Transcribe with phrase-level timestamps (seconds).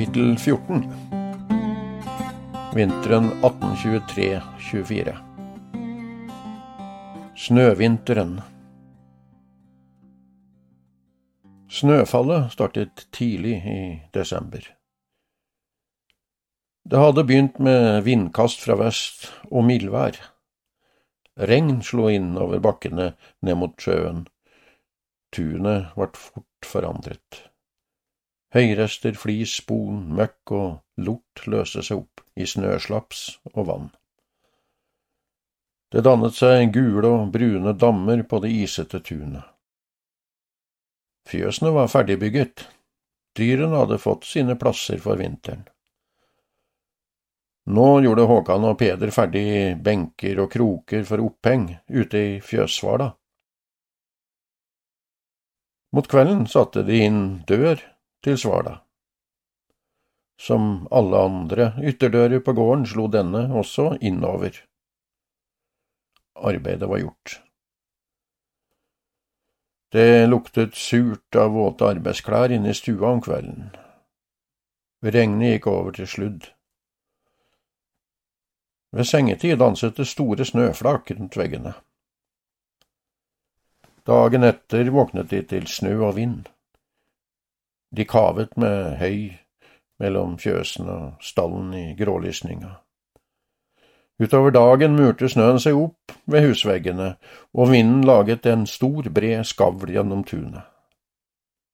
[0.00, 0.92] Kapittel 14
[2.74, 5.12] Vinteren 1823-24
[7.36, 8.40] Snøvinteren
[11.68, 14.64] Snøfallet startet tidlig i desember.
[16.88, 20.16] Det hadde begynt med vindkast fra vest og mildvær.
[21.36, 23.12] Regn slo inn over bakkene
[23.44, 24.24] ned mot sjøen.
[25.28, 27.49] Tunet ble fort forandret.
[28.50, 33.22] Høyrester, flis, spon, møkk og lort løste seg opp i snøslaps
[33.54, 33.88] og vann.
[35.90, 39.46] Det dannet seg gule og brune dammer på det isete tunet.
[41.30, 42.64] Fjøsene var ferdigbygget,
[43.38, 45.62] dyrene hadde fått sine plasser for vinteren.
[47.70, 53.12] Nå gjorde Håkan og Peder ferdig benker og kroker for oppheng ute i fjøssvala.
[55.94, 57.82] Mot kvelden satte de inn dør
[58.24, 58.80] til Svala.
[60.40, 64.56] Som alle andre ytterdører på gården slo denne også innover.
[66.36, 67.40] Arbeidet var gjort.
[69.92, 73.72] Det luktet surt av våte arbeidsklær inne i stua om kvelden.
[75.02, 76.46] Regnet gikk over til sludd.
[78.94, 81.74] Ved sengetid danset det store snøflak rundt veggene.
[84.06, 86.48] Dagen etter våknet de til snø og vind.
[87.96, 89.32] De kavet med høy
[90.00, 92.76] mellom fjøsen og stallen i grålysninga.
[94.20, 97.14] Utover dagen murte snøen seg opp ved husveggene,
[97.56, 100.66] og vinden laget en stor, bred skavl gjennom tunet.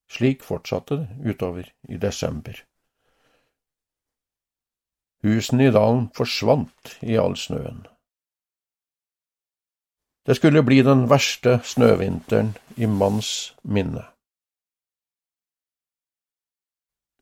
[0.07, 2.55] Slik fortsatte det utover i desember.
[5.23, 7.83] Husene i dalen forsvant i all snøen.
[10.27, 14.05] Det skulle bli den verste snøvinteren i manns minne.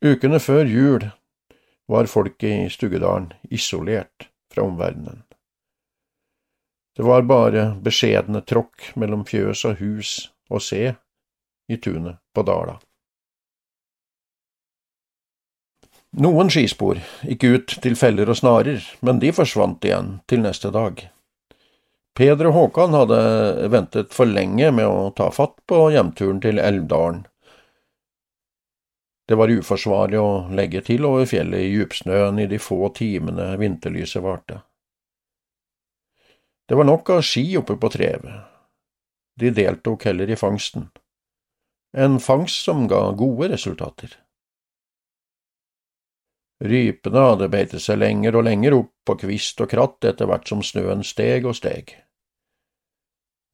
[0.06, 1.06] Ukene før jul
[1.90, 5.24] var folket i Stuggedalen isolert fra omverdenen.
[6.96, 10.12] Det var bare beskjedne tråkk mellom fjøs og hus
[10.50, 10.94] å se
[11.68, 12.78] i tunet på Dala.
[16.22, 21.02] Noen skispor gikk ut til feller og snarer, men de forsvant igjen til neste dag.
[22.16, 23.18] Peder og Håkan hadde
[23.74, 27.26] ventet for lenge med å ta fatt på hjemturen til Elvdalen
[29.26, 34.22] det var uforsvarlig å legge til over fjellet i djupsnøen i de få timene vinterlyset
[34.24, 34.60] varte.
[36.70, 38.46] Det var nok av ski oppe på trevet.
[39.40, 40.88] De deltok heller i fangsten.
[41.98, 44.14] En fangst som ga gode resultater.
[46.64, 50.64] Rypene hadde beitet seg lenger og lenger opp på kvist og kratt etter hvert som
[50.64, 51.92] snøen steg og steg.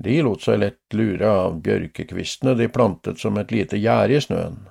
[0.01, 4.61] De lot seg lett lure av bjørkekvistene de plantet som et lite gjerde i snøen.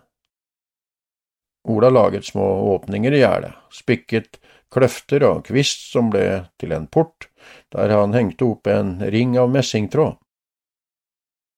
[1.68, 4.38] Ola laget små åpninger i gjerdet, spikket
[4.72, 7.28] kløfter og kvist som ble til en port,
[7.74, 10.16] der han hengte opp en ring av messingtråd.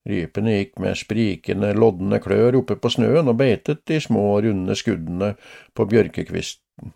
[0.08, 5.36] Rypene gikk med sprikende, lodne klør oppe på snøen og beitet de små, runde skuddene
[5.78, 6.90] på bjørkekvisten.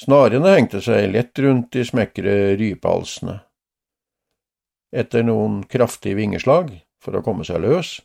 [0.00, 3.36] Snarene hengte seg lett rundt de smekre rypehalsene.
[4.96, 6.72] Etter noen kraftige vingeslag
[7.02, 7.98] for å komme seg løs,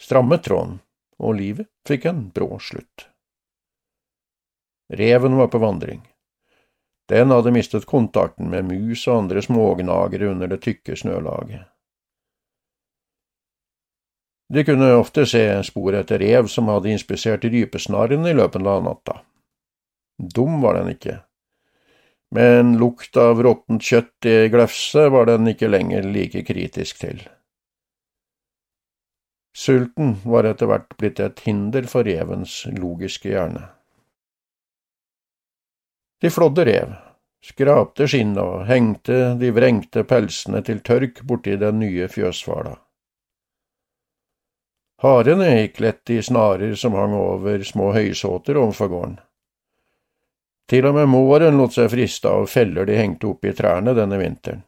[0.00, 0.80] strammet tråden,
[1.20, 3.08] og livet fikk en brå slutt.
[4.90, 6.02] Reven var på vandring.
[7.08, 11.62] Den hadde mistet kontakten med mus og andre smågnagere under det tykke snølaget.
[14.50, 19.20] De kunne ofte se spor etter rev som hadde inspisert rypesnarren i løpet av natta.
[20.18, 21.20] Dum var den ikke,
[22.34, 27.22] men lukt av råttent kjøtt i glefset var den ikke lenger like kritisk til.
[29.56, 33.68] Sulten var etter hvert blitt et hinder for revens logiske hjerne.
[36.20, 36.92] De flådde rev,
[37.44, 42.74] skrapte skinn og hengte de vrengte pelsene til tørk borti den nye fjøsfala.
[45.00, 49.14] Harene gikk lett i snarer som hang over små høysåter overfor gården.
[50.68, 54.20] Til og med måren lot seg friste av feller de hengte opp i trærne denne
[54.20, 54.60] vinteren.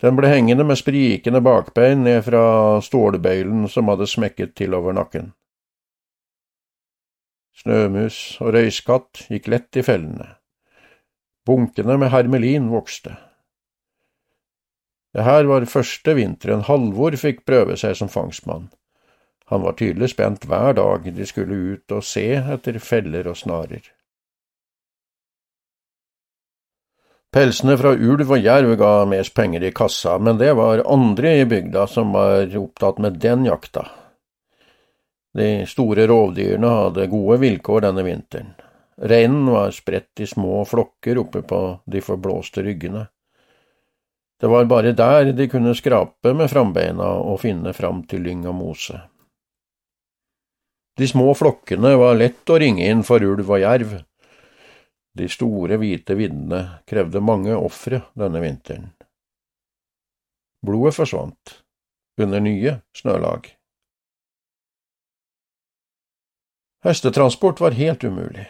[0.00, 5.34] Den ble hengende med sprikende bakbein ned fra stålbøylen som hadde smekket til over nakken.
[7.60, 10.30] Snømus og røyskatt gikk lett i fellene.
[11.44, 13.18] Bunkene med hermelin vokste.
[15.12, 18.70] Det her var første vinteren Halvor fikk prøve seg som fangstmann.
[19.50, 23.82] Han var tydelig spent hver dag de skulle ut og se etter feller og snarer.
[27.34, 31.48] Pelsene fra ulv og jerv ga mest penger i kassa, men det var andre i
[31.50, 33.84] bygda som var opptatt med den jakta.
[35.36, 38.50] De store rovdyrene hadde gode vilkår denne vinteren.
[39.00, 43.06] Reinen var spredt i små flokker oppe på de forblåste ryggene.
[44.40, 48.56] Det var bare der de kunne skrape med frambeina og finne fram til lyng og
[48.56, 48.98] mose.
[50.96, 53.94] De små flokkene var lett å ringe inn for ulv og jerv.
[55.16, 58.90] De store, hvite viddene krevde mange ofre denne vinteren.
[60.66, 61.56] Blodet forsvant
[62.20, 63.48] under nye snølag.
[66.84, 68.46] Hestetransport var helt umulig.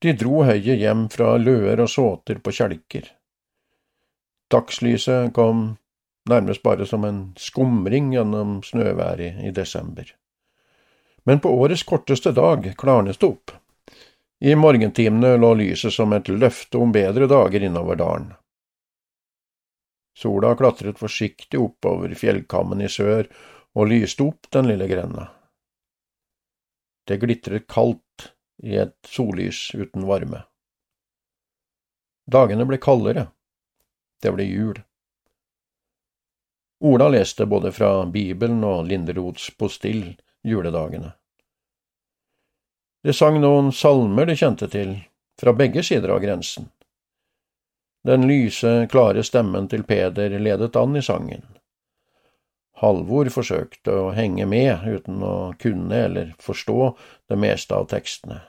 [0.00, 3.08] De dro høyet hjem fra løer og såter på kjelker.
[4.52, 5.66] Dagslyset kom
[6.30, 10.14] nærmest bare som en skumring gjennom snøværet i desember
[11.26, 13.50] men på årets korteste dag klarnes det opp.
[14.40, 18.28] I morgentimene lå lyset som et løfte om bedre dager innover dalen.
[20.16, 23.26] Sola klatret forsiktig oppover fjellkammen i sør
[23.74, 25.26] og lyste opp den lille grenda.
[27.06, 28.32] Det glitret kaldt
[28.62, 30.42] i et sollys uten varme.
[32.26, 33.28] Dagene ble kaldere.
[34.22, 34.80] Det ble jul.
[36.80, 41.12] Ola leste både fra Bibelen og Linderots postill juledagene.
[43.06, 44.96] De sang noen salmer de kjente til,
[45.38, 46.66] fra begge sider av grensen.
[48.06, 51.46] Den lyse, klare stemmen til Peder ledet an i sangen.
[52.76, 56.90] Halvor forsøkte å henge med uten å kunne eller forstå
[57.30, 58.42] det meste av tekstene.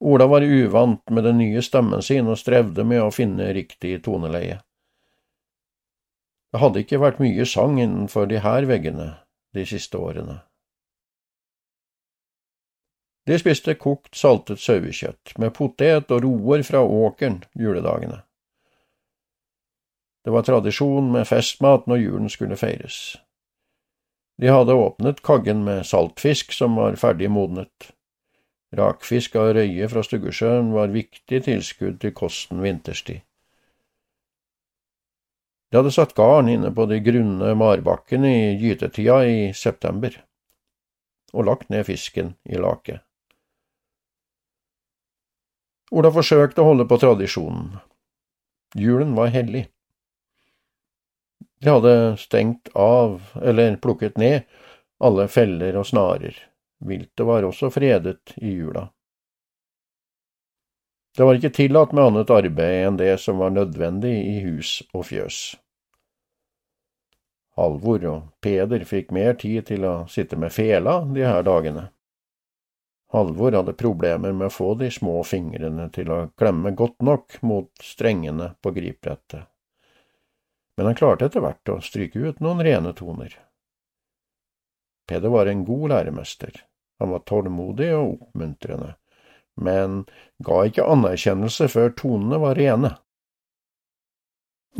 [0.00, 4.62] Ola var uvant med den nye stemmen sin og strevde med å finne riktig toneleie.
[6.50, 9.10] Det hadde ikke vært mye sang innenfor de her veggene
[9.54, 10.40] de siste årene.
[13.28, 18.22] De spiste kokt, saltet sauekjøtt med potet og roer fra åkeren juledagene.
[20.24, 23.16] Det var tradisjon med festmat når julen skulle feires.
[24.40, 27.90] De hadde åpnet kaggen med saltfisk som var ferdig modnet.
[28.76, 33.24] Rakfisk av røye fra Stuggesjøen var viktig tilskudd til kosten vinterstid.
[35.70, 40.16] De hadde satt garn inne på de grunne marbakkene i gytetida i september,
[41.32, 42.98] og lagt ned fisken i lake.
[45.90, 47.76] Ola forsøkte å holde på tradisjonen.
[48.78, 49.66] Julen var hellig.
[51.60, 54.42] De hadde stengt av, eller plukket ned,
[55.00, 56.36] alle feller og snarer.
[56.80, 58.86] Viltet var også fredet i jula.
[61.16, 65.08] Det var ikke tillatt med annet arbeid enn det som var nødvendig i hus og
[65.10, 65.40] fjøs.
[67.60, 71.90] Halvor og Peder fikk mer tid til å sitte med fela de her dagene.
[73.12, 77.70] Halvor hadde problemer med å få de små fingrene til å klemme godt nok mot
[77.82, 79.49] strengene på gripbrettet,
[80.80, 83.34] men han klarte etter hvert å stryke ut noen rene toner.
[85.04, 86.54] Peder var en god læremester,
[86.98, 88.94] han var tålmodig og oppmuntrende,
[89.60, 89.98] men
[90.40, 92.94] ga ikke anerkjennelse før tonene var rene.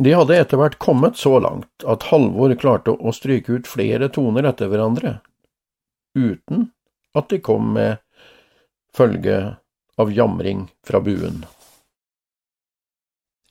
[0.01, 4.47] De hadde etter hvert kommet så langt at Halvor klarte å stryke ut flere toner
[4.49, 5.19] etter hverandre,
[6.17, 6.71] uten
[7.13, 8.01] at de kom med
[8.97, 9.37] følge
[10.01, 11.43] av jamring fra buen.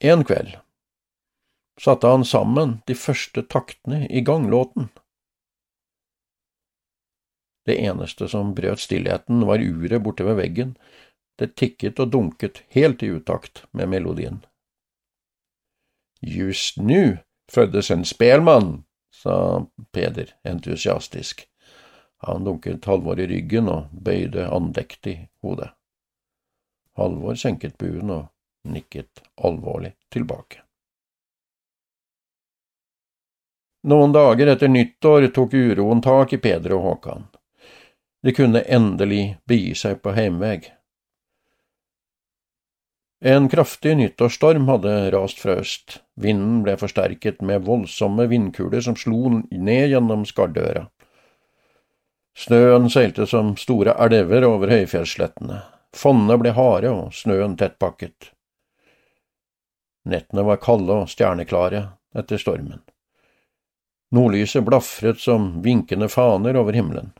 [0.03, 0.59] En kveld
[1.81, 4.89] satte han sammen de første taktene i ganglåten.
[7.67, 10.77] Det eneste som brøt stillheten, var uret borte ved veggen,
[11.39, 14.41] det tikket og dunket helt i utakt med melodien.
[16.21, 17.19] Just nu
[17.53, 21.47] føddes en spelmann, sa Peder entusiastisk.
[22.27, 25.71] Han dunket Halvor i ryggen og bøyde andektig hodet.
[26.97, 28.27] Halvor senket buen og
[28.69, 30.61] nikket alvorlig tilbake.
[33.83, 37.25] Noen dager etter nyttår tok uroen tak i Peder og Håkan.
[38.23, 40.69] De kunne endelig begi seg på heimveg.
[43.21, 45.99] En kraftig nyttårsstorm hadde rast fra øst.
[46.21, 50.87] Vinden ble forsterket med voldsomme vindkuler som slo ned gjennom Skardøra.
[52.37, 55.61] Snøen seilte som store elver over høyfjellsslettene.
[55.97, 58.31] Fonnene ble harde og snøen tettpakket.
[60.09, 61.83] Nettene var kalde og stjerneklare,
[62.17, 62.81] etter stormen.
[64.11, 67.13] Nordlyset blafret som vinkende faner over himmelen.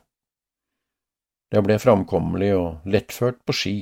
[1.51, 3.75] Det ble framkommelig og lettført på ski.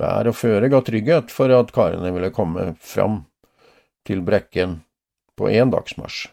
[0.00, 3.22] Vær og føre ga trygghet for at karene ville komme fram
[4.08, 4.80] til brekken
[5.36, 6.28] på én dagsmarsj.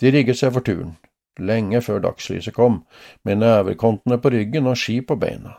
[0.00, 0.94] De rigget seg for turen,
[1.38, 2.84] lenge før dagslyset kom,
[3.22, 5.58] med nevekontene på ryggen og ski på beina.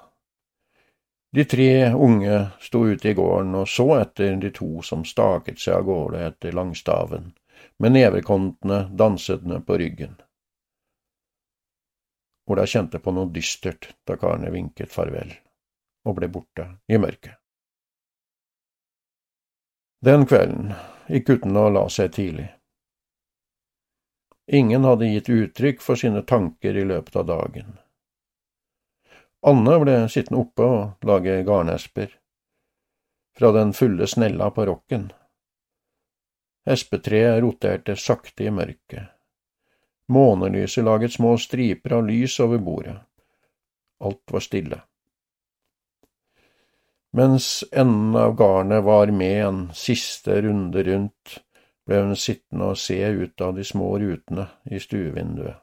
[1.32, 5.78] De tre unge sto ute i gården og så etter de to som staket seg
[5.78, 7.30] av gårde etter langstaven,
[7.78, 10.16] med nevekontene dansende på ryggen.
[12.52, 15.32] Ola kjente på noe dystert da karene vinket farvel
[16.08, 17.38] og ble borte i mørket.
[20.02, 20.74] Den kvelden
[21.14, 22.48] gikk guttene og la seg tidlig.
[24.52, 27.78] Ingen hadde gitt uttrykk for sine tanker i løpet av dagen.
[29.48, 32.18] Anne ble sittende oppe og lage garnesper
[33.38, 35.12] fra den fulle snella på rokken.
[36.66, 39.10] Espetreet roterte sakte i mørket.
[40.12, 42.98] Månelyset laget små striper av lys over bordet.
[44.04, 44.82] Alt var stille.
[47.18, 51.40] Mens enden av garnet var med en siste runde rundt,
[51.88, 55.58] ble hun sittende og se ut av de små rutene i stuevinduet.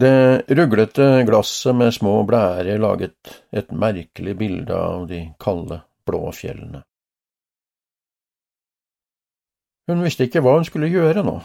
[0.00, 6.84] Det ruglete glasset med små blærer laget et merkelig bilde av de kalde, blå fjellene.
[9.90, 11.40] Hun visste ikke hva hun skulle gjøre nå.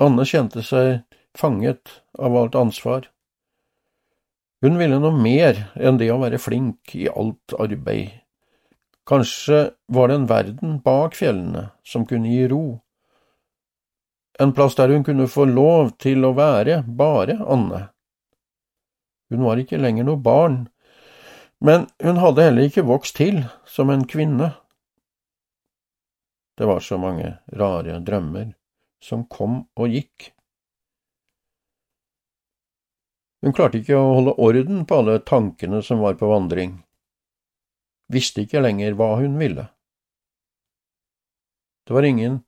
[0.00, 1.00] Anne kjente seg
[1.36, 3.08] fanget av alt ansvar.
[4.62, 8.20] Hun ville noe mer enn det å være flink i alt arbeid.
[9.08, 12.78] Kanskje var det en verden bak fjellene som kunne gi ro,
[14.40, 17.88] en plass der hun kunne få lov til å være bare Anne.
[19.30, 20.62] Hun var ikke lenger noe barn,
[21.60, 24.54] men hun hadde heller ikke vokst til som en kvinne.
[26.58, 28.52] Det var så mange rare drømmer
[29.04, 30.30] som kom og gikk.
[33.40, 36.74] Hun klarte ikke å holde orden på alle tankene som var på vandring,
[38.12, 39.64] visste ikke lenger hva hun ville.
[41.88, 42.42] Det var ingen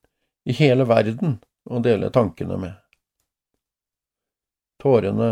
[0.45, 2.77] i hele verden å dele tankene med.
[4.83, 5.31] Tårene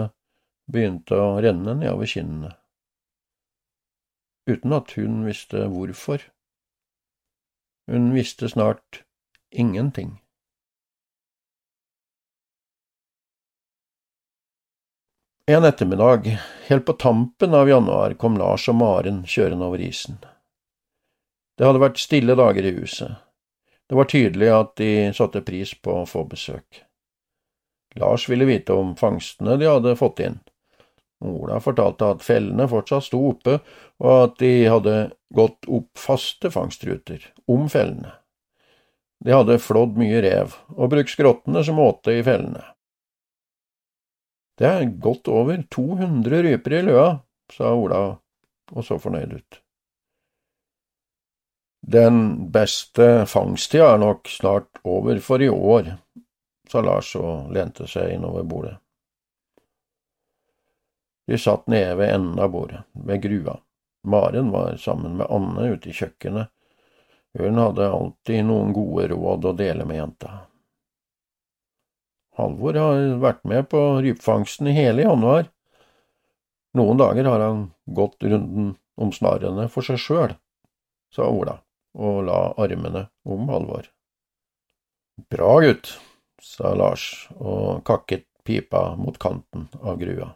[0.71, 2.55] begynte å renne nedover kinnene,
[4.49, 6.23] uten at hun visste hvorfor.
[7.87, 9.03] Hun visste snart
[9.49, 10.21] ingenting.
[15.45, 20.21] En ettermiddag, helt på tampen av januar, kom Lars og Maren kjørende over isen.
[21.57, 23.17] Det hadde vært stille dager i huset.
[23.89, 26.83] Det var tydelig at de satte pris på å få besøk.
[27.99, 30.37] Lars ville vite om fangstene de hadde fått inn.
[31.21, 33.57] Ola fortalte at fellene fortsatt sto oppe,
[33.99, 34.95] og at de hadde
[35.35, 38.13] gått opp faste fangstruter om fellene.
[39.21, 42.63] De hadde flådd mye rev og brukt skrottene som åte i fellene.
[44.57, 47.09] Det er godt over 200 ryper i løa,
[47.53, 48.01] sa Ola
[48.71, 49.59] og så fornøyd ut.
[51.81, 52.17] Den
[52.53, 55.95] beste fangsttida er nok snart over for i år,
[56.69, 58.75] sa Lars og lente seg innover bordet.
[61.27, 63.57] De satt nede ved enden av bordet, ved grua.
[64.03, 66.49] Maren var sammen med Anne ute i kjøkkenet.
[67.37, 70.31] Hun hadde alltid noen gode råd å dele med jenta.
[72.39, 75.47] Halvor har vært med på rypfangsten i hele januar.
[76.77, 80.35] Noen dager har han gått runden om snarene for seg sjøl,
[81.11, 81.59] sa Ola
[81.91, 83.89] og la armene om Halvor.
[85.31, 85.93] Bra gutt,
[86.41, 90.31] sa Lars og kakket pipa mot kanten av grua.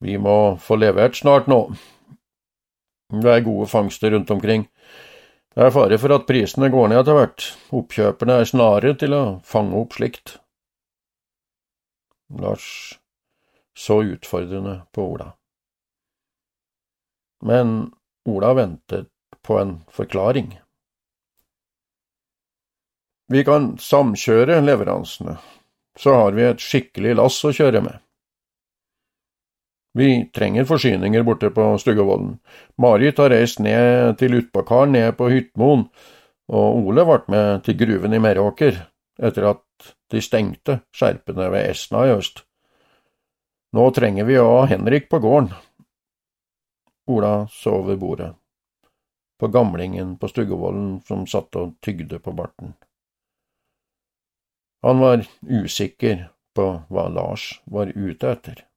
[0.00, 1.64] Vi må få levert snart nå.
[3.08, 4.68] Det er gode fangster rundt omkring.
[5.54, 9.22] Det er fare for at prisene går ned etter hvert, oppkjøperne er snare til å
[9.48, 10.36] fange opp slikt.
[12.38, 12.68] Lars
[13.78, 15.32] så utfordrende på Ola.
[17.46, 17.92] Men
[18.28, 19.08] Ola ventet
[19.42, 20.58] på en forklaring.
[23.28, 25.36] Vi kan samkjøre leveransene,
[25.96, 27.98] så har vi et skikkelig lass å kjøre med.
[29.98, 32.36] Vi trenger forsyninger borte på Stuggevollen.
[32.78, 35.88] Marit har reist ned til Utbakaren ned på Hyttmoen,
[36.48, 38.78] og Ole ble med til gruven i Meråker
[39.18, 42.44] etter at de stengte skjerpene ved Esna i øst.
[43.74, 45.50] Nå trenger vi ha Henrik på gården.
[47.10, 48.30] Ola så ved bordet,
[49.40, 52.76] på gamlingen på Stuggevollen som satt og tygde på barten.
[54.86, 58.67] Han var usikker på hva Lars var ute etter.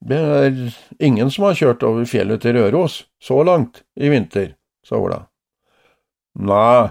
[0.00, 0.54] Det er
[0.98, 4.54] ingen som har kjørt over fjellet til Røros så langt i vinter,
[4.86, 5.18] sa Ola.
[6.40, 6.88] Nei,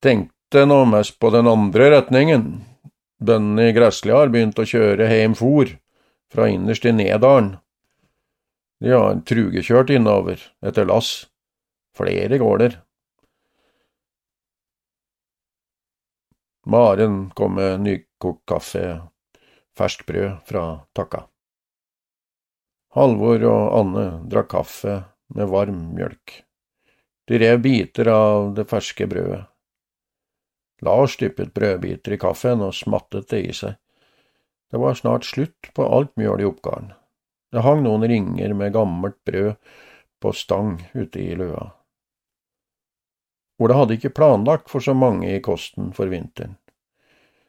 [0.00, 2.46] tenkte nå mest på den andre retningen.
[3.20, 5.68] Bøndene i Gressli har begynt å kjøre heim for,
[6.32, 7.54] fra innerst i Nedalen.
[8.80, 11.26] De har trugekjørt innover etter lass.
[11.94, 12.80] Flere gårder.
[16.66, 18.82] Maren kom med nykokt kaffe,
[19.76, 20.64] ferskt brød fra
[20.96, 21.26] Takka.
[22.94, 25.00] Halvor og Anne drakk kaffe
[25.34, 26.44] med varm mjølk.
[27.26, 29.40] De rev biter av det ferske brødet.
[30.84, 33.74] Lars dyppet brødbiter i kaffen og smattet det i seg.
[34.70, 36.92] Det var snart slutt på alt mjøl i oppgaren.
[37.50, 39.56] Det hang noen ringer med gammelt brød
[40.22, 41.64] på stang ute i løa.
[43.62, 46.54] Ola hadde ikke planlagt for så mange i kosten for vinteren.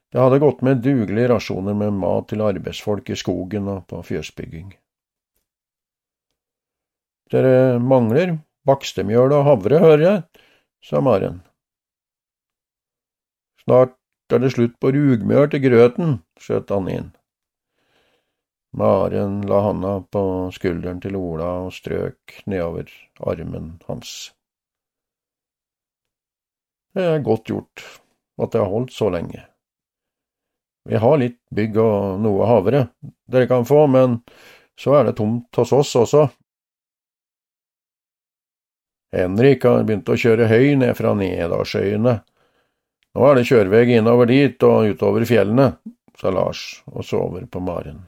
[0.09, 4.73] Det hadde gått med dugelige rasjoner med mat til arbeidsfolk i skogen og på fjøsbygging.
[7.33, 8.37] Dere mangler
[8.69, 10.23] bakstemjøl og havre, hører jeg,
[10.85, 11.41] sa Maren.
[13.65, 13.97] Snart
[14.33, 17.09] er det slutt på rugmjøl til grøten, skjøt han inn.
[18.75, 20.21] Maren la handa på
[20.53, 22.91] skulderen til Ola og strøk nedover
[23.23, 24.33] armen hans.
[26.95, 27.85] Det er godt gjort
[28.41, 29.45] at det har holdt så lenge.
[30.85, 32.87] Vi har litt bygg og noe havre
[33.31, 34.19] dere kan få, men
[34.77, 36.27] så er det tomt hos oss også.
[39.15, 42.15] Henrik har begynt å kjøre høy ned fra Nedalsøyene.
[43.15, 45.69] Nå er det kjørevei innover dit og utover fjellene,
[46.19, 48.01] sa Lars og så over på Maren.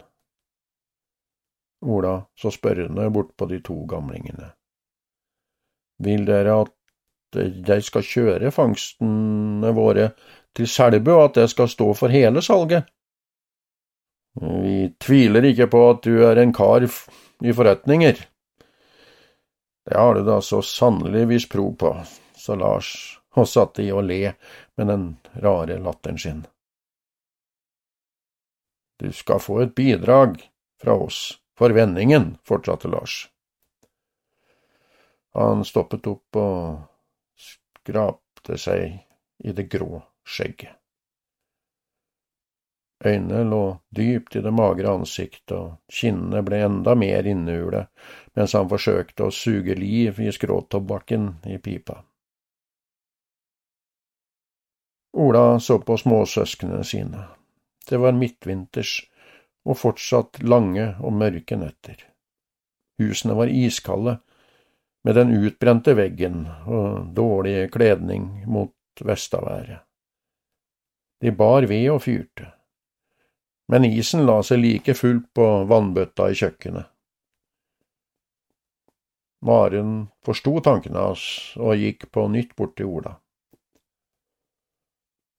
[1.87, 4.51] Ola så spørrende bort på de to gamlingene.
[6.03, 6.73] Vil dere at
[7.37, 10.11] jeg skal kjøre fangstene våre
[10.57, 12.87] til Selbu, og at jeg skal stå for hele salget?
[14.37, 18.19] Vi tviler ikke på at du er en kar i forretninger.
[19.87, 21.93] Det har du da så sannelig vist prov på,
[22.35, 22.91] sa Lars
[23.37, 24.33] og satte i å le
[24.75, 25.05] med den
[25.39, 26.41] rare latteren sin.
[28.99, 30.41] Du skal få et bidrag
[30.81, 33.29] fra oss for vendingen, fortsatte Lars.
[35.37, 36.83] Han stoppet opp og
[37.37, 38.97] skrapte seg
[39.45, 40.75] i det grå skjegget.
[43.05, 47.85] Øynene lå dypt i det magre ansiktet, og kinnene ble enda mer innule
[48.37, 51.99] mens han forsøkte å suge liv i skråtobakken i pipa.
[55.17, 57.23] Ola så på småsøsknene sine.
[57.89, 58.99] Det var midtvinters
[59.65, 62.01] og fortsatt lange og mørke netter.
[63.01, 64.17] Husene var iskalde,
[65.05, 68.73] med den utbrente veggen og dårlig kledning mot
[69.05, 69.85] vestaværet.
[71.21, 72.56] De bar ved og fyrte
[73.67, 76.87] men isen la seg like fullt på vannbøtta i kjøkkenet.
[79.47, 81.23] Maren forsto tankene hans
[81.61, 83.17] og gikk på nytt bort til Ola.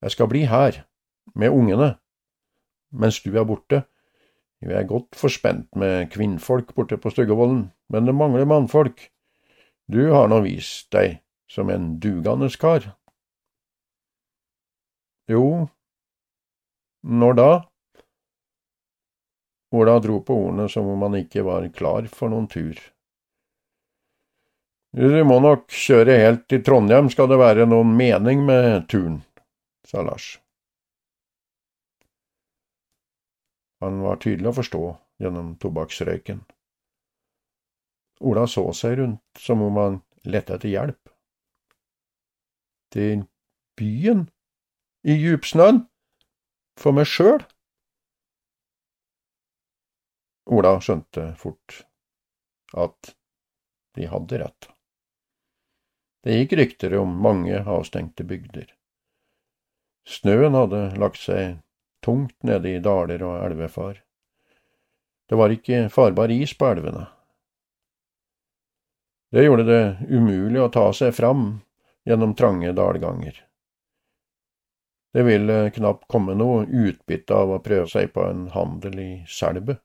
[0.05, 0.85] Jeg skal bli her,
[1.35, 1.97] med ungene,
[2.91, 3.83] mens du er borte.
[4.63, 9.09] Vi er godt forspent med kvinnfolk borte på Styggevollen, men det mangler mannfolk.
[9.91, 12.95] Du har nå vist deg som en dugende kar.
[15.29, 15.69] Jo,
[17.03, 17.51] når da?
[19.77, 22.79] Ola dro på ordene som om han ikke var klar for noen tur.
[24.97, 29.21] Du må nok kjøre helt til Trondheim skal det være noen mening med turen,
[29.85, 30.39] sa Lars.
[33.85, 34.81] Han var tydelig å forstå
[35.23, 36.41] gjennom tobakksrøyken.
[38.27, 41.13] Ola så seg rundt som om han lette etter hjelp.
[42.95, 43.23] Til
[43.79, 44.27] byen?
[45.07, 45.85] I djupsnøen?
[46.81, 47.45] For meg sjøl?
[50.49, 51.83] Ola skjønte fort
[52.73, 53.15] at
[53.97, 54.69] de hadde rett.
[56.25, 58.67] Det gikk rykter om mange avstengte bygder.
[60.09, 61.59] Snøen hadde lagt seg
[62.05, 64.01] tungt nede i daler og elvefar.
[65.29, 67.05] Det var ikke farbar is på elvene.
[69.31, 71.59] Det gjorde det umulig å ta seg fram
[72.09, 73.43] gjennom trange dalganger.
[75.13, 79.77] Det ville knapt komme noe utbytte av å prøve seg på en handel i Selbu.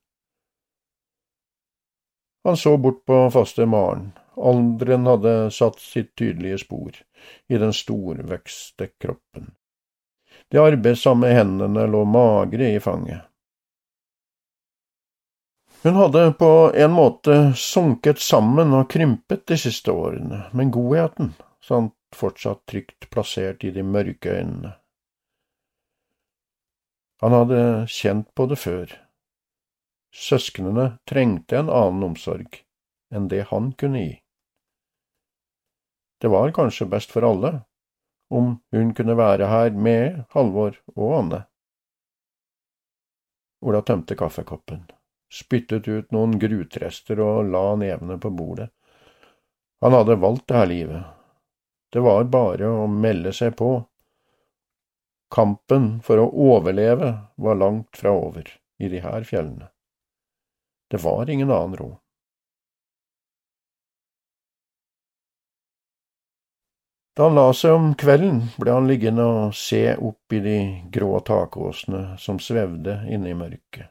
[2.43, 4.11] Han så bort på faste Maren.
[4.35, 6.97] Alderen hadde satt sitt tydelige spor
[7.47, 9.53] i den storvekste kroppen.
[10.51, 13.21] De arbeidsomme hendene lå magre i fanget.
[15.83, 21.91] Hun hadde på en måte sunket sammen og krympet de siste årene, men godheten satt
[22.15, 24.75] fortsatt trygt plassert i de mørke øynene.
[27.23, 28.93] Han hadde kjent på det før,
[30.13, 32.61] Søsknene trengte en annen omsorg
[33.13, 34.13] enn det han kunne gi.
[36.23, 37.49] det var kanskje best for alle
[38.31, 41.39] om hun kunne være her med Halvor og Anne.
[43.59, 44.85] Ola tømte kaffekoppen,
[45.27, 48.69] spyttet ut noen grutrester og la nevene på bordet.
[49.83, 51.03] Han hadde valgt det her livet.
[51.91, 53.73] Det var bare å melde seg på.
[55.33, 58.47] Kampen for å overleve var langt fra over
[58.79, 59.73] i de her fjellene.
[60.93, 61.99] Det var ingen annen ro.
[67.17, 70.57] Da han la seg om kvelden, ble han liggende og se opp i de
[70.93, 73.89] grå takåsene som svevde inne i mørket.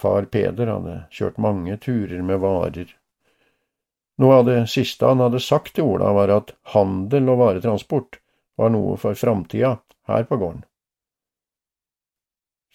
[0.00, 2.94] Far Peder hadde kjørt mange turer med varer.
[4.16, 8.16] Noe av det siste han hadde sagt til Ola, var at handel og varetransport
[8.56, 9.74] var noe for framtida
[10.08, 10.64] her på gården.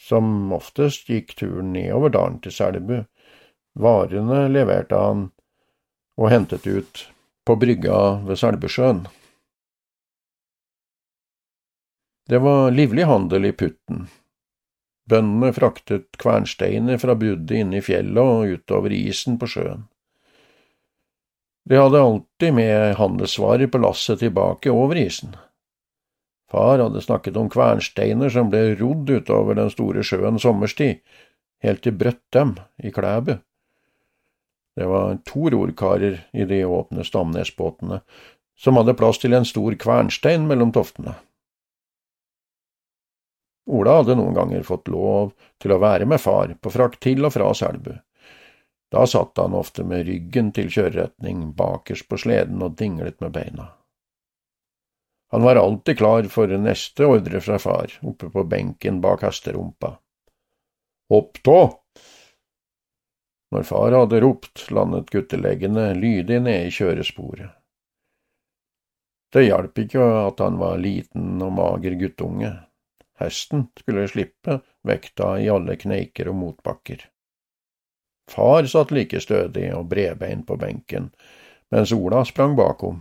[0.02, 3.04] Som oftest gikk turen nedover dalen til Selbu.
[3.80, 5.28] Varene leverte han
[6.20, 7.06] og hentet ut
[7.46, 9.06] på brygga ved Selbusjøen.
[12.30, 14.08] Det var livlig handel i Putten.
[15.10, 19.88] Bøndene fraktet kvernsteiner fra bruddet inne i fjellet og utover isen på sjøen.
[21.70, 25.36] De hadde alltid med handelsvarer på lasset tilbake over isen.
[26.52, 31.00] Far hadde snakket om kvernsteiner som ble rodd utover den store sjøen sommerstid,
[31.64, 33.38] helt til Brøttem i Klæbu.
[34.76, 38.02] Det var to rorkarer i de åpne Stamnesbåtene,
[38.60, 41.16] som hadde plass til en stor kvernstein mellom toftene.
[43.72, 47.36] Ola hadde noen ganger fått lov til å være med far på frakt til og
[47.36, 47.94] fra Selbu.
[48.92, 53.70] Da satt han ofte med ryggen til kjøreretning bakerst på sleden og dinglet med beina.
[55.32, 59.94] Han var alltid klar for neste ordre fra far, oppe på benken bak hesterumpa.
[61.10, 61.60] Hopp tå!
[63.52, 67.52] Når far hadde ropt, landet gutteleggene lydig nede i kjøresporet.
[69.32, 72.52] Det hjalp ikke at han var liten og mager guttunge.
[73.20, 77.06] Hesten skulle slippe vekta i alle kneiker og motbakker.
[78.32, 81.08] Far satt like stødig og bredbeint på benken,
[81.72, 83.00] mens Ola sprang bakom.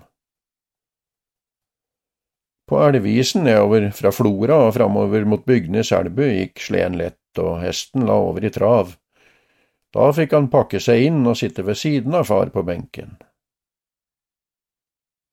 [2.70, 7.56] På elvisen nedover fra Flora og framover mot bygdene i Selbu gikk sleden lett, og
[7.64, 8.92] hesten la over i trav.
[9.90, 13.16] Da fikk han pakke seg inn og sitte ved siden av far på benken.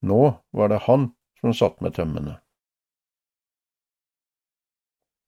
[0.02, 2.40] Nå var det han som satt med tømmene.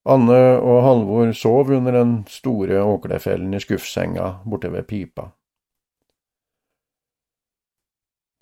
[0.10, 5.28] Anne og Halvor sov under den store åklefellen i skuffsenga borte ved pipa.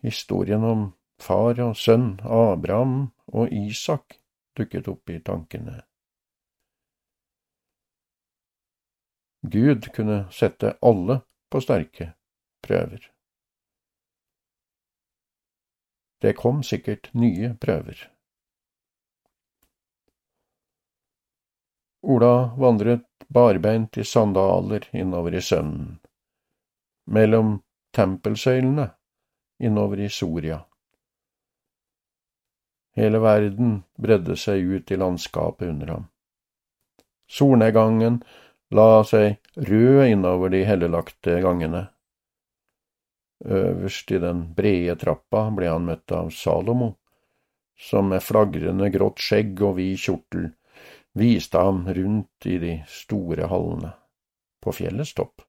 [0.08, 4.20] Historien om far og sønn, Abraham og Isak,
[4.58, 5.82] dukket opp i tankene.
[9.42, 12.14] Gud kunne sette alle på sterke
[12.66, 13.12] prøver.
[16.22, 18.00] Det kom sikkert nye prøver.
[22.02, 26.00] Ola vandret barbeint i sandaler innover i søvnen,
[27.06, 27.60] mellom
[27.94, 28.90] tempelsøylene
[29.60, 30.62] innover i Soria.
[32.98, 36.06] Hele verden bredde seg ut i landskapet under ham.
[37.30, 38.24] Solnedgangen
[38.74, 39.38] la seg
[39.70, 41.84] rød innover de hellelagte gangene.
[43.46, 46.96] Øverst i den brede trappa ble han møtt av Salomo,
[47.78, 50.50] som med flagrende grått skjegg og vid kjortel
[51.18, 53.94] viste ham rundt i de store hallene.
[54.58, 55.46] På fjellets topp,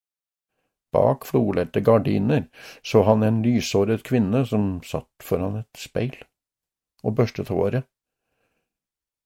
[0.93, 2.45] bak florlette gardiner,
[2.85, 6.19] så han en lyshåret kvinne som satt foran et speil
[7.03, 7.87] og børstet håret.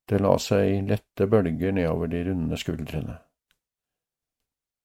[0.09, 3.17] Det la seg lette bølger nedover de runde skuldrene.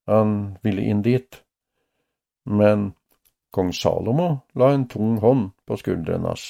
[0.07, 1.41] Han ville inn dit,
[2.47, 2.93] men
[3.51, 6.45] kong Salomo la en tung hånd på skulderen hans.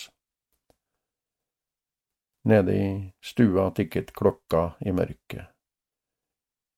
[2.48, 2.90] Nede i
[3.24, 5.50] stua tikket klokka i mørket.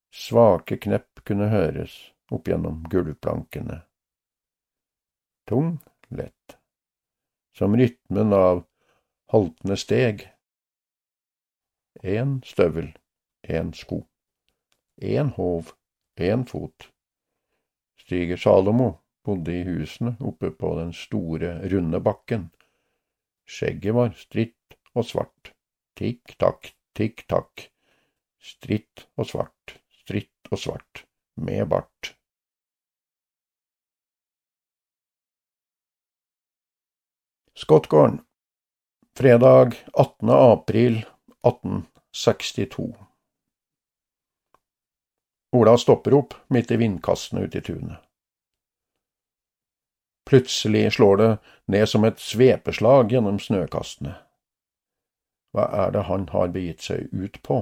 [0.09, 1.97] Svake knepp kunne høres
[2.31, 3.81] opp gjennom gulvplankene.
[5.49, 5.75] Tung,
[6.09, 6.57] lett,
[7.57, 8.63] som rytmen av
[9.29, 10.23] haltende steg.
[12.01, 12.93] Én støvel,
[13.43, 14.03] én sko,
[14.97, 15.73] én håv,
[16.17, 16.89] én fot.
[17.99, 18.89] Stiger Salomo
[19.23, 22.49] bodde i husene oppe på den store, runde bakken.
[23.45, 25.51] Skjegget var stritt og svart.
[25.99, 27.67] Tikk-takk, tikk-takk.
[28.39, 31.03] Stritt og svart, stritt og svart,
[31.35, 32.15] med bart.
[37.59, 38.21] Skottgården,
[39.19, 40.29] fredag 18.
[40.29, 41.05] april
[41.47, 42.95] 1862.
[45.51, 47.97] Ola stopper opp midt i vindkastene ute i tunet.
[50.29, 54.15] Plutselig slår det ned som et svepeslag gjennom snøkastene.
[55.51, 57.59] Hva er det han har begitt seg ut på?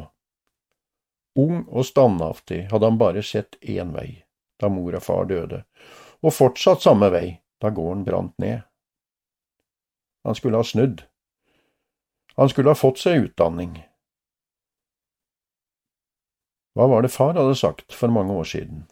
[1.41, 4.23] Ung og standhaftig hadde han bare sett én vei
[4.61, 5.65] da mor og far døde,
[6.21, 8.61] og fortsatt samme vei da gården brant ned.
[10.21, 11.07] Han skulle ha snudd.
[12.38, 13.80] Han skulle ha fått seg utdanning.
[16.78, 18.84] Hva var det far hadde sagt for mange år siden?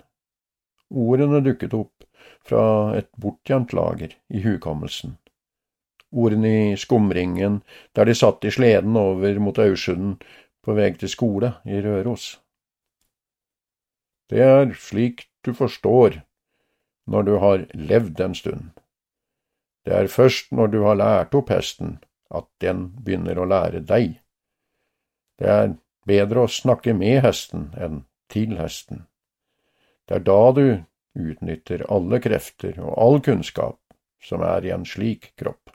[0.90, 2.08] Ordene dukket opp
[2.46, 2.64] fra
[2.98, 5.20] et bortgjemt lager i hukommelsen.
[6.10, 7.60] Ordene i skumringen
[7.94, 10.18] der de satt i sleden over mot Aursunden
[10.66, 12.40] på vei til skole i Røros.
[14.34, 16.24] Det er slik du forstår
[17.06, 18.74] når du har levd en stund.
[19.86, 22.00] Det er først når du har lært opp hesten
[22.34, 24.20] at den begynner å lære deg.
[25.40, 25.76] Det er
[26.08, 29.06] bedre å snakke med hesten enn til hesten.
[30.06, 30.66] Det er da du
[31.16, 33.80] utnytter alle krefter og all kunnskap
[34.24, 35.72] som er i en slik kropp.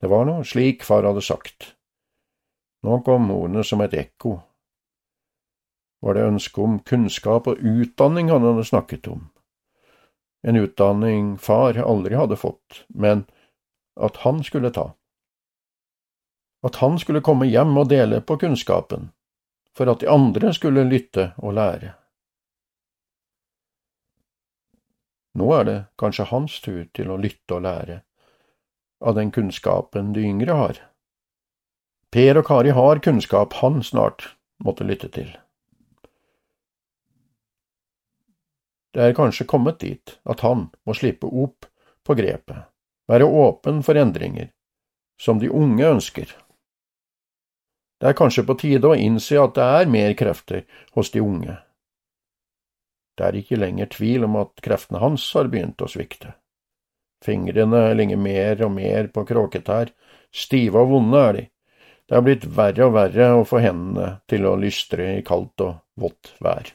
[0.00, 1.74] Det var nå slik far hadde sagt.
[2.84, 4.36] Nå kom ordene som et ekko.
[6.04, 9.22] Var det ønske om kunnskap og utdanning han hadde snakket om?
[10.44, 13.24] En utdanning far aldri hadde fått, men
[13.96, 14.92] at han skulle ta.
[16.62, 19.10] At han skulle komme hjem og dele på kunnskapen,
[19.76, 21.92] for at de andre skulle lytte og lære.
[25.34, 28.00] Nå er det kanskje hans tur til å lytte og lære
[29.04, 30.78] av den kunnskapen de yngre har.
[32.14, 34.30] Per og Kari har kunnskap han snart
[34.62, 35.32] måtte lytte til.
[38.94, 41.66] Det er kanskje kommet dit at han må slippe opp
[42.06, 42.70] på grepet,
[43.10, 44.48] være åpen for endringer,
[45.20, 46.32] som de unge ønsker.
[48.00, 50.64] Det er kanskje på tide å innse at det er mer krefter
[50.96, 51.58] hos de unge
[53.14, 56.34] det er ikke lenger tvil om at kreftene hans har begynt å svikte.
[57.24, 59.92] Fingrene ligger mer og mer på kråketær,
[60.34, 61.44] stive og vonde er de.
[62.04, 65.78] Det har blitt verre og verre å få hendene til å lystre i kaldt og
[66.00, 66.68] vått vær.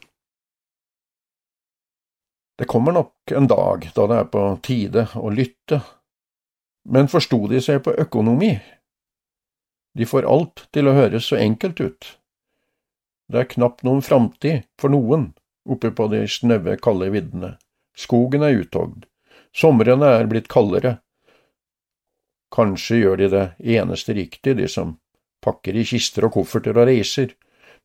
[2.59, 5.83] Det kommer nok en dag da det er på tide å lytte,
[6.89, 8.55] men forsto de seg på økonomi?
[9.97, 12.07] De får alt til å høres så enkelt ut.
[13.29, 15.29] Det er knapt noen framtid for noen
[15.69, 17.51] oppe på de snaue, kalde viddene.
[17.97, 19.05] Skogen er uthogd.
[19.53, 20.97] Somrene er blitt kaldere.
[22.53, 23.45] Kanskje gjør de det
[23.77, 24.97] eneste riktig, de som
[25.45, 27.35] pakker i kister og kofferter og reiser.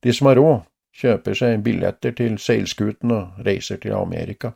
[0.01, 0.65] De som har råd,
[0.95, 4.55] kjøper seg billetter til seilskuten og reiser til Amerika.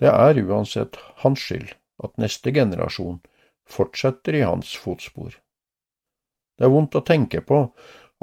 [0.00, 3.20] Det er uansett hans skyld at neste generasjon
[3.68, 5.34] fortsetter i hans fotspor.
[6.56, 7.66] Det er vondt å tenke på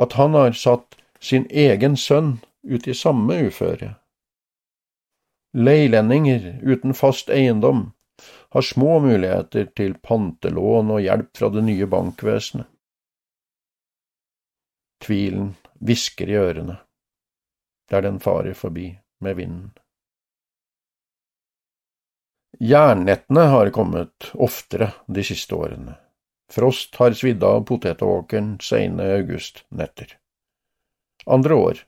[0.01, 3.93] at han har satt sin egen sønn ut i samme uføre.
[5.57, 7.87] Leilendinger uten fast eiendom
[8.53, 12.67] har små muligheter til pantelån og hjelp fra det nye bankvesenet.
[15.05, 15.51] Tvilen
[15.85, 16.79] hvisker i ørene,
[17.89, 18.89] der den farer forbi
[19.21, 19.73] med vinden.
[22.59, 25.97] Jernnettene har kommet oftere de siste årene.
[26.51, 30.15] Frost har svidd av potetåkeren seine augustnetter.
[31.25, 31.83] Andre år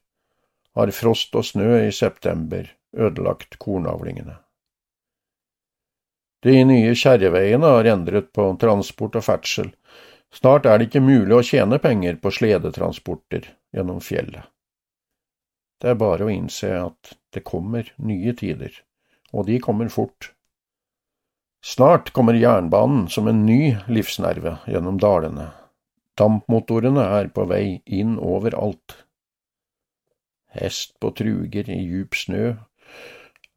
[0.75, 4.35] har frost og snø i september ødelagt kornavlingene.
[6.43, 9.71] De nye kjerreveiene har endret på transport og ferdsel.
[10.35, 14.45] Snart er det ikke mulig å tjene penger på sledetransporter gjennom fjellet.
[15.79, 18.71] Det er bare å innse at det kommer nye tider,
[19.31, 20.33] og de kommer fort.
[21.65, 25.51] Snart kommer jernbanen som en ny livsnerve gjennom dalene.
[26.19, 28.95] Dampmotorene er på vei inn overalt
[30.49, 32.53] hest på truger i djup snø,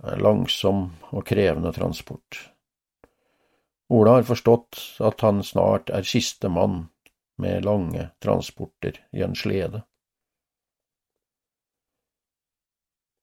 [0.02, 2.48] er langsom og krevende transport.
[3.92, 6.86] Ola har forstått at han snart er siste mann
[7.40, 9.82] med lange transporter i en slede.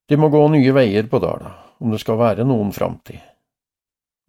[0.10, 3.22] De må gå nye veier på Dala, om det skal være noen framtid.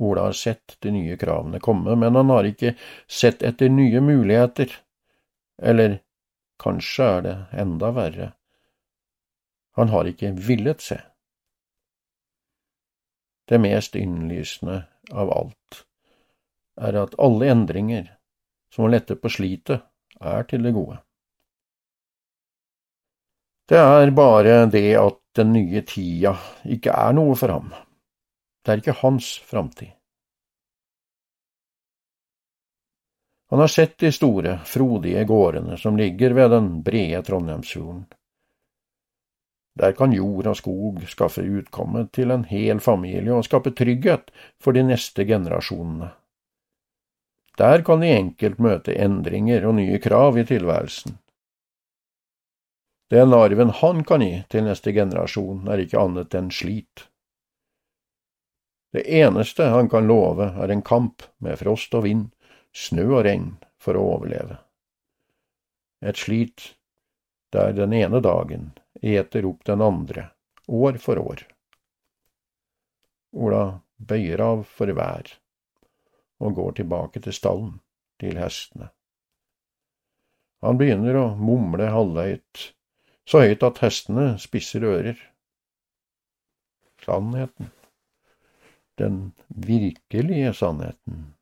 [0.01, 2.75] Ola har sett de nye kravene komme, men han har ikke
[3.09, 4.73] sett etter nye muligheter.
[5.61, 5.99] Eller
[6.61, 8.33] kanskje er det enda verre,
[9.77, 10.99] han har ikke villet se.
[13.49, 15.85] Det mest innlysende av alt
[16.81, 18.11] er at alle endringer
[18.75, 19.83] som letter på slitet,
[20.21, 20.99] er til det gode.
[23.71, 26.35] Det er bare det at den nye tida
[26.69, 27.71] ikke er noe for ham.
[28.65, 29.95] Det er ikke hans framtid.
[33.51, 38.05] Han har sett de store, frodige gårdene som ligger ved den brede Trondheimsfjorden
[39.81, 44.31] Der kan jord og skog skaffe utkomme til en hel familie og skape trygghet
[44.63, 46.13] for de neste generasjonene.
[47.59, 51.19] Der kan de enkelt møte endringer og nye krav i tilværelsen.
[53.11, 57.10] Den arven han kan gi til neste generasjon, er ikke annet enn slit.
[58.91, 62.31] Det eneste han kan love, er en kamp med frost og vind,
[62.75, 64.59] snø og regn, for å overleve.
[66.03, 66.75] Et slit
[67.55, 70.31] der den ene dagen eter opp den andre,
[70.67, 71.45] år for år.
[73.33, 75.37] Ola bøyer av for vær
[76.41, 77.73] og går tilbake til stallen,
[78.21, 78.91] til hestene.
[80.65, 82.71] Han begynner å mumle halvhøyt
[83.31, 85.19] så høyt at hestene spisser ører.
[87.05, 87.71] Sannheten,
[89.01, 91.35] den virkelige sannheten,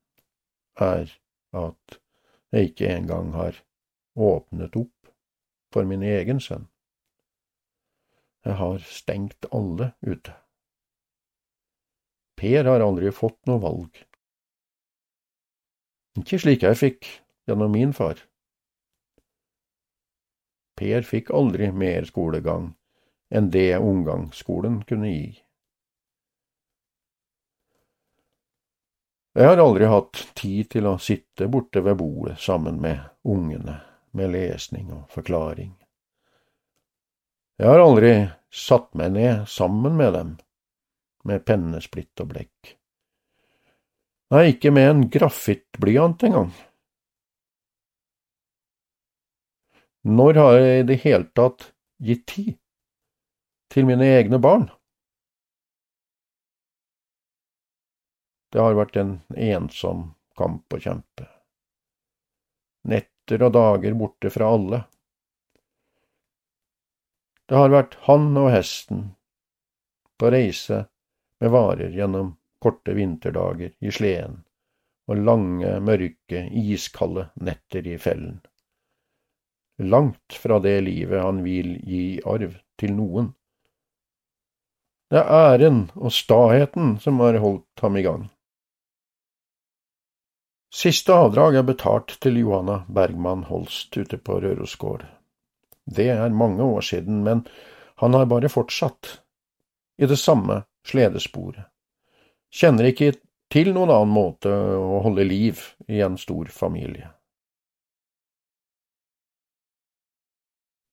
[0.78, 1.10] er
[1.52, 2.00] at
[2.52, 3.58] jeg ikke engang har
[4.16, 5.12] åpnet opp
[5.74, 6.68] for min egen sønn.
[8.46, 10.34] Jeg har stengt alle ute.
[12.38, 13.98] Per har aldri fått noe valg.
[16.18, 17.08] Ikke slik jeg fikk
[17.50, 18.22] gjennom min far.
[20.78, 22.70] Per fikk aldri mer skolegang
[23.34, 25.34] enn det omgangsskolen kunne gi.
[29.38, 33.76] Jeg har aldri hatt tid til å sitte borte ved bordet sammen med ungene,
[34.10, 35.68] med lesning og forklaring.
[37.62, 38.10] Jeg har aldri
[38.50, 40.32] satt meg ned sammen med dem,
[41.22, 42.72] med pennesplitt og blekk.
[44.34, 46.50] Nei, ikke med en grafittblyant engang.
[50.02, 51.70] Når har jeg i det hele tatt
[52.02, 52.56] gitt tid
[53.70, 54.66] til mine egne barn?
[58.52, 60.04] Det har vært en ensom
[60.38, 61.26] kamp å kjempe.
[62.88, 64.82] Netter og dager borte fra alle.
[67.48, 69.06] Det har vært han og hesten
[70.18, 70.84] på reise
[71.40, 74.42] med varer gjennom korte vinterdager i sleden
[75.08, 78.40] og lange, mørke, iskalde netter i fellen
[79.78, 83.32] langt fra det livet han vil gi arv til noen.
[85.08, 88.26] Det er æren og staheten som har holdt ham i gang.
[90.74, 95.06] Siste avdrag er betalt til Johanna Bergman Holst ute på Rørosgård.
[95.84, 97.46] Det er mange år siden, men
[97.96, 99.20] han har bare fortsatt
[99.96, 101.64] i det samme sledesporet.
[102.52, 103.14] Kjenner ikke
[103.52, 107.08] til noen annen måte å holde liv i en stor familie.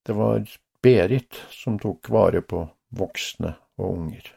[0.06, 0.48] Det var
[0.86, 2.62] Berit som tok vare på
[2.96, 4.28] voksne og unger.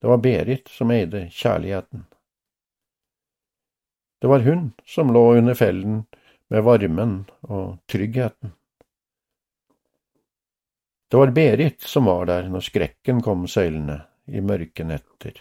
[0.00, 2.06] Det var Berit som eide kjærligheten.
[4.20, 6.04] Det var hun som lå under fellen
[6.48, 8.52] med varmen og tryggheten.
[11.10, 15.40] Det var Berit som var der når skrekken kom seilende i mørke netter.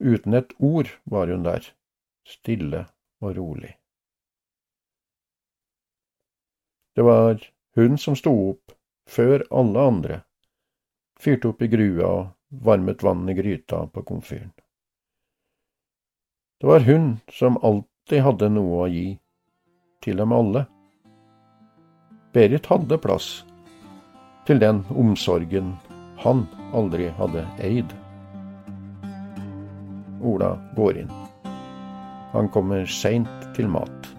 [0.00, 1.68] Uten et ord var hun der,
[2.26, 2.86] stille
[3.20, 3.76] og rolig.
[6.96, 7.38] Det var
[7.76, 8.72] hun som sto opp
[9.06, 10.20] før alle andre,
[11.20, 14.54] fyrte opp i grua og varmet vann i gryta på komfyren.
[16.60, 19.18] Det var hun som alltid hadde noe å gi,
[20.00, 20.62] til dem alle.
[22.32, 23.26] Berit hadde plass
[24.48, 25.74] til den omsorgen
[26.22, 27.92] han aldri hadde eid.
[30.24, 31.12] Ola går inn.
[32.32, 34.15] Han kommer seint til mat.